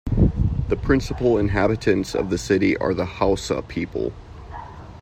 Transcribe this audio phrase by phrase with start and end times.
[0.69, 4.13] The principal inhabitants of the city are the Hausa people.